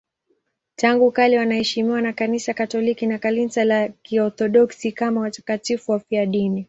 Tangu 0.75 1.11
kale 1.11 1.37
wanaheshimiwa 1.37 2.01
na 2.01 2.13
Kanisa 2.13 2.53
Katoliki 2.53 3.07
na 3.07 3.17
Kanisa 3.19 3.63
la 3.65 3.87
Kiorthodoksi 3.89 4.91
kama 4.91 5.21
watakatifu 5.21 5.91
wafiadini. 5.91 6.59